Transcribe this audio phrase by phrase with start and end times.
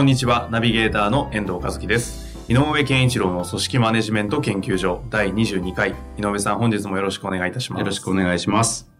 [0.00, 2.34] こんにちは、ナビゲーターの遠藤和樹です。
[2.48, 5.94] 井上健一郎の組織マネジメント研究所第22回。
[6.16, 7.80] 井上さん、本日もよろしくお願いいたします。
[7.80, 8.90] よろしくお願いします。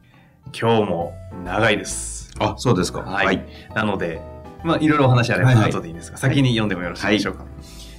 [0.53, 2.35] 今日も長いです。
[2.39, 3.01] あ、そうですか。
[3.01, 3.47] はい。
[3.75, 4.21] なので、
[4.63, 7.47] まあ、いろいろお話あればはいはい後でいいんですが、先に読んでもよろしいでしょうか。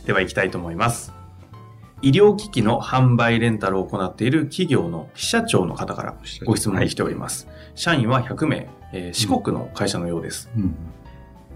[0.05, 1.11] では、行きたいと思います。
[2.03, 7.47] 医療機器の販売レンタルを行っている企業の支社長の方からご質問が来ております。
[7.73, 10.51] 社員は100名、えー四国の会社のようです。
[10.55, 10.75] うん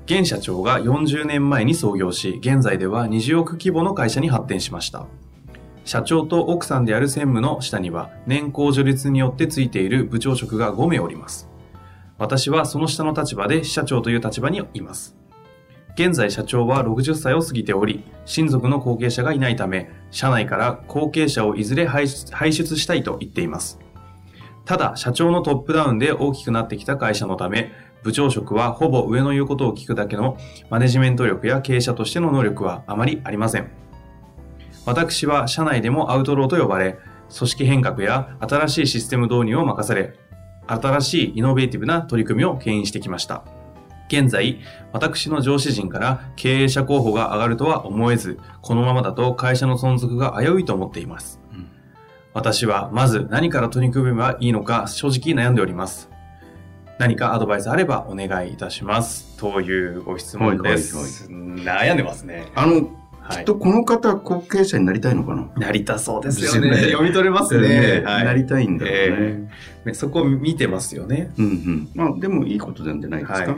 [0.05, 5.07] 現社長が40年前に創業し、現在では20億規模の会社に発展しました。
[5.83, 11.49] 社長と奥さんである専務の下には、年功序列によってついている部長職が5名おります。
[12.19, 15.15] 私はその下の立場で社長という立場にいます。
[15.95, 23.79] 現在社長は60歳を過ぎており、親族の後継者がいないため、社内から後継者をいずれ輩出輩出したいと言っています。
[24.65, 27.71] ただ、社長のトップダウンで大きくなってきた会社のため、
[28.05, 30.37] 部長職はほぼ上の言うことを聞くだけの
[30.69, 33.71] マネジメント力や経営者としての能力はあまりありません。
[34.85, 36.99] 私は社内でもアウトローと呼ばれ、
[37.35, 40.13] 組織変革や新しいシステム導入を任され、
[40.67, 43.43] 新しいイノベーティブな取り組みを牽引してきました。
[44.07, 44.59] 現在、
[44.93, 51.41] 私の上司陣から経営者候補が上がるとは思えず、このままだと会社の存続が危ういと思っています。
[51.51, 51.69] うん
[52.35, 56.14] 私はまず何から取り組めばいいのか正直悩んでおります。
[56.97, 59.37] 何かアドバイスあればお願いいたします。
[59.37, 61.27] というご質問です。
[61.29, 62.45] 悩んでますね。
[62.55, 62.83] あの、はい
[63.27, 65.49] きっとこの方、後継者になりたいのかな？
[65.55, 68.03] なりたそうですよね読み取れますね。
[68.05, 69.19] はいなりたいんだろう
[69.85, 69.93] ね。
[69.93, 71.31] そこ見てますよね。
[71.39, 71.89] うんうん。
[71.95, 73.57] まあ、でもいいことなんじゃないですか。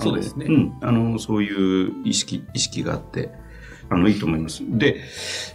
[0.00, 0.78] そうですねうん。
[0.80, 3.30] あの、そういう意識、意識があって、
[3.90, 4.62] あの、いいと思います。
[4.64, 5.00] で、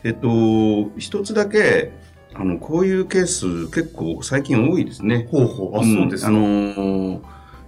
[0.04, 1.94] えっと、一つだけ、
[2.36, 5.28] あの、こういうケース結構最近多いですね。
[5.32, 5.80] ほうほう。
[5.80, 7.20] あ、そうですんあのー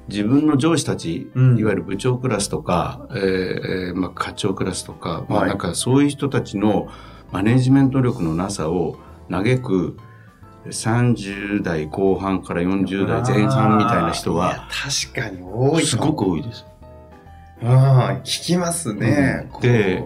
[0.07, 6.87] 自分の上司たち、うんいわゆる部長クラスとか、えーえーまあ、課長クラスとか、まあ、はいなんかそういう人たちの
[7.31, 8.97] マネジメント力のなさを
[9.31, 9.97] 嘆く
[10.67, 16.65] 30代後半から40代前半みたいな人は、確かに多いすごく多いです。
[17.63, 19.49] ああ、聞きますね。
[19.53, 20.03] うんで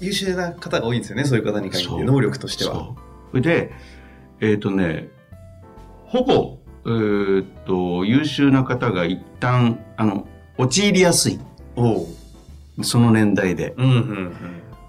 [0.00, 2.74] 優秀な方が多いんですよね、そういう方に限って、能力としては。
[2.74, 2.94] そう。
[3.30, 3.72] それで、
[4.40, 5.08] えっ、とね、
[6.06, 10.26] ほぼ、えーっと、優秀な方が一旦、あの、
[10.56, 11.40] 陥りやすい。
[12.82, 13.74] その年代で。
[13.76, 14.32] うんうん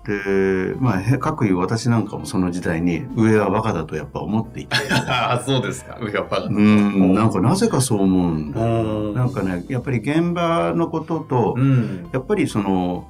[0.09, 4.75] で、まあ、へ各いう私なんかもその時代に上はバカだとやっぱ思っていて。
[4.75, 4.93] うん。
[4.93, 5.99] ああ、そうですか。
[6.01, 6.43] 上がバカ。
[6.45, 8.59] うん、なんかなぜかそう思うんだ。
[8.59, 8.65] う
[9.11, 12.09] んなんかね、やっぱり現場のことと、うん。
[12.11, 13.07] やっぱりその、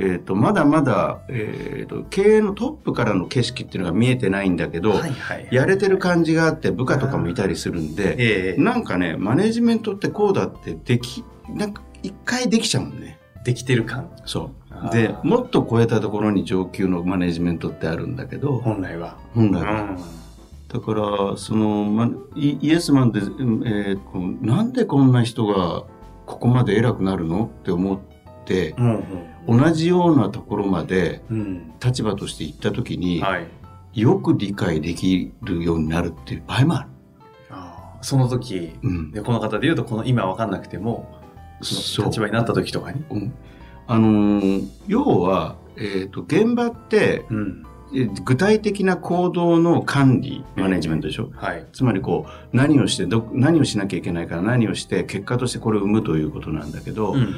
[0.00, 5.48] えっ、と、まだまだ、えっ、と、経営のトップからの景色っていうのが見えてないんだけど、はいはい。
[5.50, 13.18] やれてる感じがあって部下とかもいたりするんで、ええなんかね、マネジメントってこうだってでき、なんか一回できちゃうんね。
[13.44, 14.08] できてる感？
[14.24, 14.92] そう。
[14.92, 19.16] で、もっと超えたところに上級のマネジメントってあるんだけど、本来は。
[19.34, 19.82] 本来は。
[19.82, 19.96] うん。
[20.68, 25.82] だから、その、ま、イイエスマンって、うんえーなんでこんな人が
[26.26, 27.46] ここまで偉くなるの？
[27.46, 28.07] って思って、うん
[29.46, 31.38] 同じようなところまでうん。
[31.38, 31.72] うん。
[31.84, 33.46] 立場として行った時に、はい。
[33.94, 36.88] よく理解できるようになるっていう場合もある。
[38.00, 39.10] その時、うん。
[39.10, 41.20] でこの方で言うと、この今分かんなくても、
[41.60, 43.02] 立場になった時とかに？
[43.10, 43.34] うん
[43.90, 47.64] あのー要は、えっ、と、現場って、うん。
[47.94, 51.66] え具体的な行動の管理、マネジメントでしょ、はい。
[51.72, 57.34] つまりこう、何をしてど、何をしなきゃいけないから何をして、結果としてこれを生むということなんだけど、うん。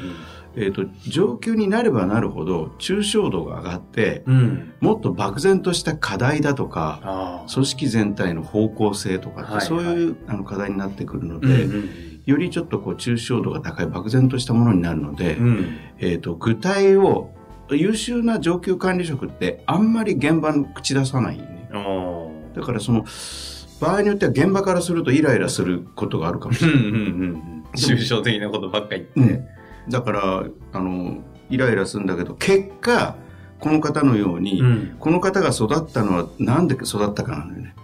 [0.55, 4.73] えっ、と、上級になればなるほど、抽象度が上がって、うん。
[4.81, 7.45] もっと漠然とした課題だとか。
[7.51, 11.89] 組織全体の方向性とかって、はいそういうあの課題になってくるので、うんうん
[12.23, 15.77] よりちょっとこう抽象度が高い漠然としたものになるので、うん。
[15.97, 17.31] えっ、と、具体を、
[17.71, 21.69] 優秀な上級管理職ってあんまり現場に口出さないよね。
[22.55, 23.05] だからその、
[23.81, 26.83] 場合によっては現場からするとイライラすることがあるかもしれない。
[26.83, 27.63] うんうんうん。
[27.75, 29.60] 抽象的なことばっかりうん言って。
[29.91, 31.17] だから、あの、
[31.49, 33.15] イライラするんだけど、結果、
[33.59, 34.95] この方のように、うん。
[34.99, 37.75] この方が育ったのはなんで育ったかなんだよね。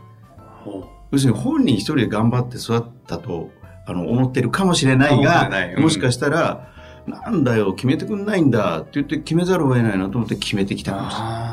[0.64, 3.52] ほ要するに本人一人で頑張って育ったと、
[3.86, 6.74] あの、思ってるかもしれないが、うんもしかしたら、
[7.06, 11.48] なんだよ、決めてくんないんだって言って決めざるを得ないなと思って決めてきたかもしれない。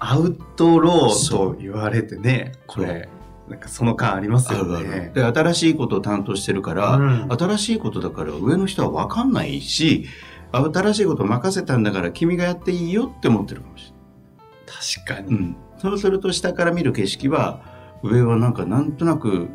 [0.00, 3.08] アウトローと言われてね、これ、
[3.48, 5.14] なんかその感ありますよねる。
[5.14, 10.06] で、新しいことを担当してるから、うん新しいことだから上の人は分かんないし、
[10.52, 13.98] 新しいことを任せたんだから君がやっていいよって思ってるかもしれない。
[15.04, 15.36] 確かに。
[15.36, 15.56] うん。
[15.78, 17.60] そうすると下から見る景色は、
[18.02, 19.48] 上はなんかなんとなく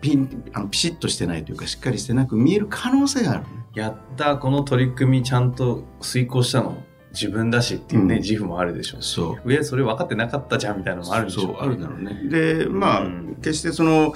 [0.00, 3.48] ピン、あのピシッとしてないというかしっかりしてなく見える可能性があるね。
[3.74, 6.76] やった、この取り組みちゃんと遂行したの
[7.14, 9.14] 自分だしっていうね、うん自負もあるでしょうし。
[9.14, 9.48] そう。
[9.48, 12.20] 上、それ分かってなかったじゃんみたいなのもあるんでしょそう、あるだろうね。
[12.24, 14.14] で、まあ、うん決してその、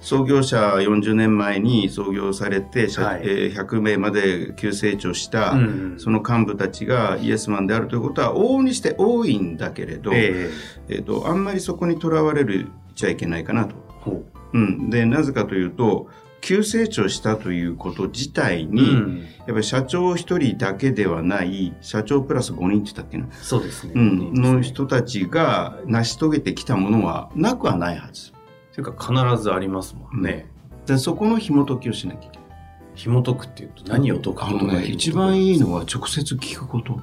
[0.00, 10.50] 創業者40年前に創業されて、社はいえー100名まで急成長した、うんその幹部たちがイエスマンであるということは往々にして多いんだけれど、え
[10.88, 13.74] えーとあんまりそこにとらわれるちゃいけないかなと。
[13.74, 14.24] えほ
[14.54, 16.08] うん、でなぜかというと
[16.40, 18.74] 急成長したということ自体う。
[18.74, 23.94] に、うんやっぱり社長一人だけではない社長プラス5人って言ったっけな、そうですね。
[23.94, 28.32] うん、のと人たちが成し遂げてきたものはなくはないはず。
[28.78, 30.46] いうか必ずありますもんね。
[30.86, 32.48] でそこの紐解きをしなきゃいけない。
[32.94, 37.00] 紐解くっていうと何を解くことあのね、一番いいのは直接聞くこと。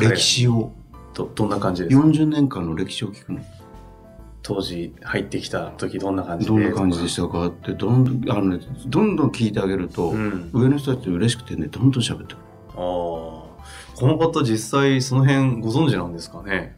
[0.00, 0.72] 歴史を。
[1.14, 3.40] ど、どんな感じですか？40年間の歴史を聞くの。
[4.46, 6.50] 当時入ってきた時どんな感じで？
[6.50, 10.50] どんな感じでしたかって、どんどん、あのね、どんどん聞いてあげると、うん。
[10.52, 12.36] 上の人たち嬉しくてね、どんどん喋ってくる。
[12.68, 12.76] ああ。
[12.76, 13.48] こ
[14.02, 16.76] の方実際その辺ご存知なんですかね？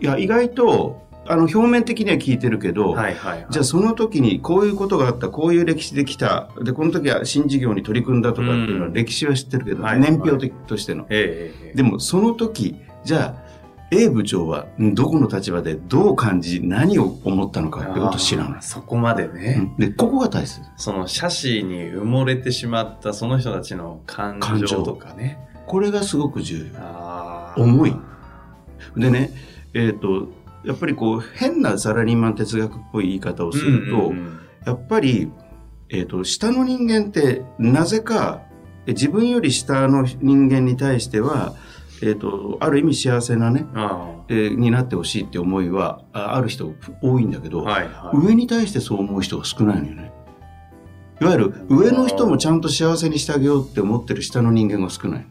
[0.00, 3.46] いや、意外と、あの、表面的には聞いてるけど、はいはい、はい。
[3.48, 11.06] じゃあその時にこういうことがあった、こういう歴史で来た、で、この時は新事業に取り組んだとかっていうのはうん歴史は知ってるけど、はい年表的としての。
[11.08, 13.41] ええええでもその時、じゃあ、
[13.92, 18.62] A 部長はんどこの立場でどう感じ、何を思ったのかってことを知らない。
[18.62, 20.62] そこまでね、うんで、ここが大切。
[20.76, 25.38] その写真に埋もれてしまったその人たちの感情とかね。
[25.66, 27.62] これがすごく重要。
[27.62, 27.96] 重い
[28.96, 29.30] でね、
[29.74, 30.28] えっ、と、
[30.64, 35.28] やっぱりこう、変なサラリーマン哲学っぽい言い方をすると、うんうんうんやっぱり、
[35.88, 38.42] えっ、と、下の人間って、なぜか、
[38.86, 41.54] え自分より下の人間に対しては、
[42.02, 48.16] えっ、と、ある意味幸せなね、あえーになってほしいって思いは、あある人多いんだけーど、はいはい。
[48.26, 50.12] 上に対してそう思う人が少ないのよね。
[51.20, 55.26] いわゆる、上の人もちゃんと幸せにしてあげようって思ってる下の人間が少ない。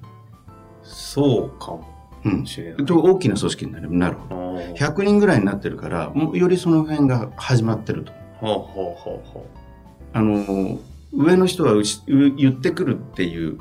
[0.84, 1.92] そうかも
[2.24, 2.44] うん。
[2.44, 4.36] 大きな組織になるなるほど。
[4.36, 8.14] ほう100人ぐらいになってるから、もうよりその辺が始まってると。
[8.36, 9.46] ほうほうほうほ
[10.14, 10.80] あの、
[11.14, 13.60] 上の人はうしう言ってくるっていう、う。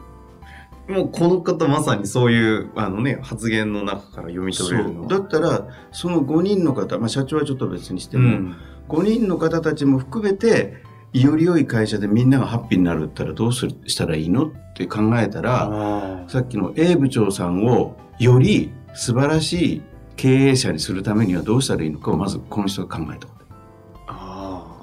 [0.91, 5.09] もうこの方まさにそういう、あのね、発言の中から読み取れるのは。
[5.09, 8.57] だったら、その5人の方、まあ社長はちょっと別にしても、うん。
[8.89, 10.83] 5人の方たちも含めて、
[11.13, 19.83] より良い会社でみんながハッピーになるったらどうするしたらいいのって考えたら、あさっきの A 部長さんをより素晴らしい
[20.17, 23.40] 経営者にするためにはどうしたらいいのかをまずこの人が考えた。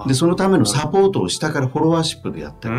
[0.06, 2.78] で、そのためのサポートを下からフォロワーシップでやってうる。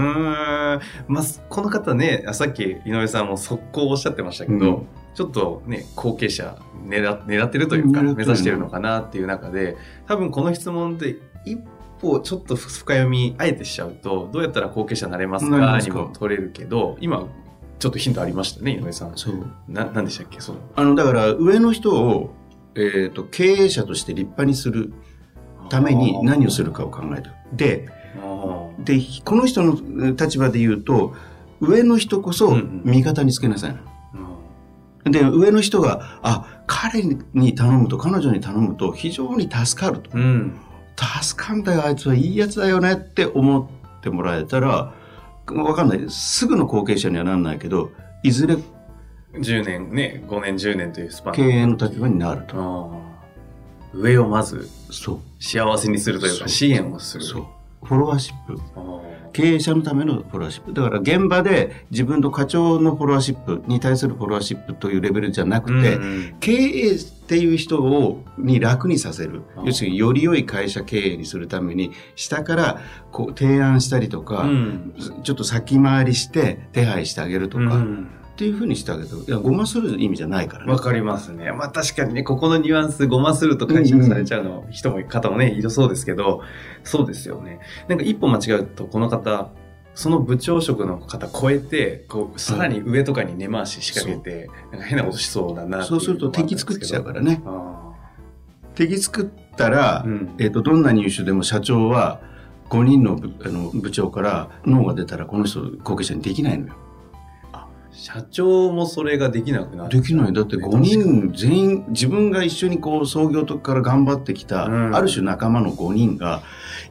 [1.09, 9.77] まあ、この方ね、さっき井上さんも速攻おっしゃってましたけど、うんちょっとね、後継者狙狙ってるというか、目指してるのかなっていう中で、
[10.07, 11.59] 多分この質問で一
[12.01, 17.27] 歩ちょっと深読みあえてしちゃうと、どうやったら後継者になれますかにも取れるけど、今、
[17.81, 19.13] ちょっとヒントありましたね、井上さん。
[19.17, 19.45] そう。
[19.67, 20.41] な、なんでしたっけ？
[20.41, 20.61] その。
[20.77, 22.33] あの、だから上の人を、
[22.77, 24.93] えっ、と、経営者として立派にする
[25.69, 27.31] ために何をするかを考える。
[27.53, 27.89] で、
[28.79, 31.15] で、この人の立場で言うと、
[31.61, 33.81] 上の人こそ味方につけなさいな。
[33.81, 33.89] うん
[35.05, 40.11] で、上の人が、あ、彼に頼むと、彼女に頼むと非常に助かると。
[40.13, 40.59] うん。
[41.23, 44.93] 助かんだよ、あいつはいいやつだよねって思ってもらえたら、
[45.47, 46.05] わかんない。
[46.09, 47.91] すぐの後継者にはなんないけど、
[48.23, 48.57] いずれ
[49.35, 53.08] 10年ね、5年、10年というスパン経営の立場になると。
[53.93, 55.19] 上をまずそう。
[55.41, 57.25] 幸せにするというか支援をする。
[57.25, 57.47] そう。
[57.85, 58.59] フォロワーシップ。
[59.33, 60.75] 経営者のためのフォロワーシップ。
[60.75, 72.81] だから現場で自分と課長のフォロワーシップに対するフォロワーシップというレベルじゃなくて、うんうん経営っていう人をに楽にさせる要するにより良い会社経営にするために、下から
[73.13, 80.73] こう提案したりとか、うんちょっと先回りして手配してあげるとか、っうんていうふうにしてあげると、いや、ごまする意味じゃないからね。
[80.73, 81.51] わかりますね。
[81.51, 86.43] まあ確かにね、ここのニュアンスごますると解釈されちゃうの、人も方もね、いるそうですけど、
[86.85, 87.59] そうですよね。
[87.89, 89.51] なんか一歩間違うと、この方、
[89.97, 97.43] その部長職の方超えて、こう、さらに上とかに根回し仕掛けて、なんか変なことしそうだなそうすると敵作っちゃうからね。
[97.45, 97.93] あ
[98.77, 102.21] 敵作ったら、ーうんえっ、と、どんな入手でも社長は、
[102.71, 106.88] 5人の部あの部長から脳が出たらこの人後継者にできないのよ。
[108.01, 110.01] 社長もそれができなくなる。
[110.01, 110.33] できない。
[110.33, 116.43] だって5人全員、自分が一緒にこう創業時から頑張ってきた、うんある種仲間の5人が、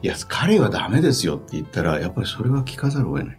[0.02, 3.38] いや、彼はダメですよって言ったら、やっぱりそれは聞かざるを得ない。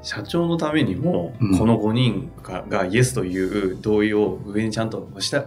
[0.00, 5.44] 社長のためにも、うんこの5人ががイエスという同意を上にちゃんとした、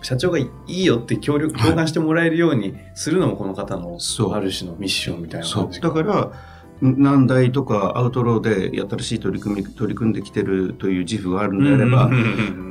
[0.00, 3.98] 社長がいいよって協力、はい共感してもらえるようにするのもこの方の
[4.32, 5.80] ある種のミッションみたいなそう感じ。
[5.82, 6.32] だから、
[6.82, 12.10] 難題とかアウトローで新しい取り組み、取り組んできてるという自負があるのであれば、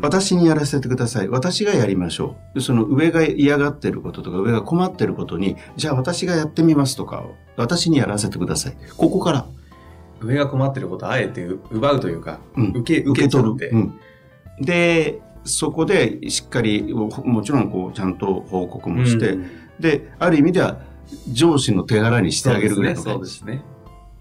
[0.02, 1.30] 私にやらせてください。
[1.30, 2.60] 私がやりましょう。
[2.60, 7.26] でその上が嫌がってることとか、上が困ってることに、じゃあ私がやってみますとか、
[7.56, 8.78] 私にやらせてください。
[8.98, 9.46] ここから、
[10.20, 13.94] 上が困ってることをあえて奪うというか、うん受け、受け取ってうん
[14.60, 19.46] で、そこでしっかり、ももちろんこう、ちゃんと報告もして、うん
[19.80, 20.80] で、ある意味では
[21.28, 23.64] 上司の手柄にしてあげるぐらいのそうですね。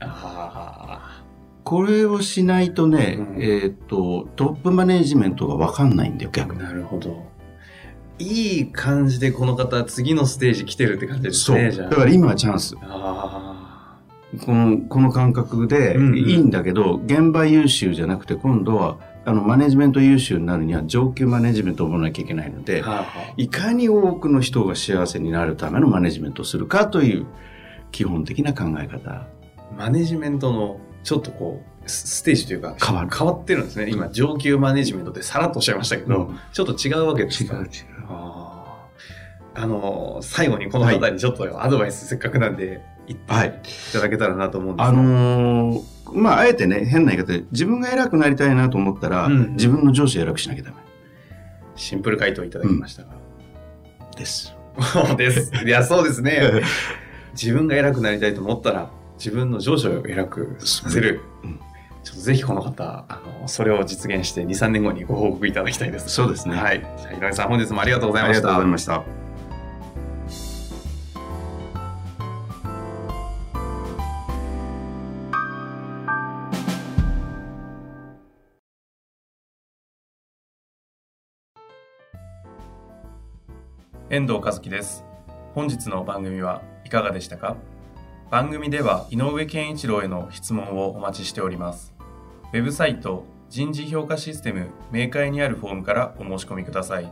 [0.00, 1.22] あ
[1.64, 6.62] これをしないとね、うんえーっと、トップマネージメントがわかんないんだよ、あ、逆に。
[6.62, 7.26] なるほど。
[8.18, 11.56] いい感じでこの方、次のステージ来てるって感じですそう。
[11.56, 11.90] ね、じゃあ。
[11.90, 12.74] だから今はチャンス。
[12.82, 13.98] あ
[14.44, 22.62] この、この感覚でうんうんいいんだけど、現場優秀じゃなくて、今度は、あの、マネジメント優秀になるには上級マネジメントを覚えなきゃいけないのあ。
[22.62, 27.26] で、はあはあいかに多くの人が幸せになるためのマネジメントをするかという
[27.92, 29.26] 基本的な考え方。
[29.76, 33.88] マネジメントのちょっとこう、スステージというか、変わる変わってるんですね。
[33.90, 37.54] 今、上級マネジメントってさらっとおっしゃいましたけど、うんちょっと違うわけですか？
[37.56, 37.68] 違う違う。
[39.52, 43.48] あのー、最後にこの方にちょっとアドバイスせっかくなんで、言ってはい。
[43.48, 50.76] いただけたらなと思うんですあのーまあ、あえてね、変な言い方で、自分が偉くなりたいなと思ったら、うん自分の上司を偉くしなきゃダメ
[51.76, 53.08] シンプル回答いただきましたが。
[54.16, 54.54] です。
[54.92, 55.52] そ うです。
[55.64, 56.40] いや、そうですね。
[57.34, 61.20] 自分が偉くなりたいと思ったら、自分の上司を偉くさせる。
[61.44, 61.60] うん
[62.02, 66.08] ちょっとぜひこの方、あの、それを実現して2、3年後にご報告いただきたいです。
[66.08, 66.56] そうですね。
[66.56, 66.78] はい。
[66.78, 68.96] 井上さん、本日もありがとうございありがとうました。
[68.96, 69.20] ございまし
[84.08, 84.16] た。
[84.16, 85.04] 遠藤和樹です。
[85.54, 87.58] 本日の番組はいかがでしたか？
[88.30, 91.92] 番組では井上健一郎への質問をお待ちしております。
[92.52, 97.10] ウェブサイト人事評価システム明快にあるフォームからお申し込みください。